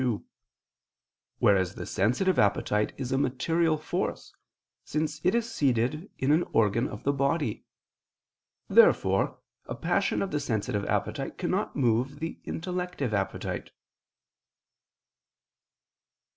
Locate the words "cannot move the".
11.37-12.39